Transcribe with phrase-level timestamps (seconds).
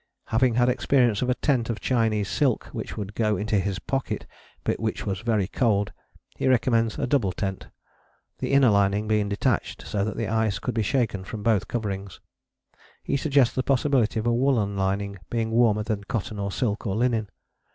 [0.29, 4.25] Having had experience of a tent of Chinese silk which would go into his pocket
[4.63, 5.93] but was very cold,
[6.35, 7.67] he recommends a double tent,
[8.39, 12.19] the inner lining being detached so that ice could be shaken from both coverings.
[13.03, 16.95] He suggests the possibility of a woollen lining being warmer than cotton or silk or
[16.95, 17.29] linen.